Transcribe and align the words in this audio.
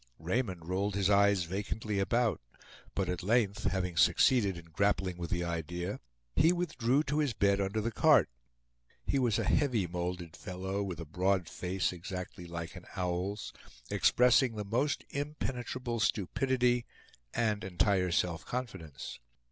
Raymond 0.17 0.67
rolled 0.67 0.95
his 0.95 1.11
eyes 1.11 1.43
vacantly 1.43 1.99
about, 1.99 2.41
but 2.95 3.07
at 3.07 3.21
length, 3.21 3.65
having 3.65 3.95
succeeded 3.95 4.57
in 4.57 4.65
grappling 4.65 5.15
with 5.15 5.29
the 5.29 5.43
idea, 5.43 5.99
he 6.35 6.51
withdrew 6.51 7.03
to 7.03 7.19
his 7.19 7.33
bed 7.33 7.61
under 7.61 7.81
the 7.81 7.91
cart. 7.91 8.27
He 9.05 9.19
was 9.19 9.37
a 9.37 9.43
heavy 9.43 9.85
molded 9.85 10.35
fellow, 10.35 10.81
with 10.81 10.99
a 10.99 11.05
broad 11.05 11.47
face 11.47 11.93
exactly 11.93 12.47
like 12.47 12.75
an 12.75 12.87
owl's, 12.95 13.53
expressing 13.91 14.55
the 14.55 14.65
most 14.65 15.03
impenetrable 15.11 15.99
stupidity 15.99 16.87
and 17.35 17.63
entire 17.63 18.11
self 18.11 18.43
confidence. 18.43 19.19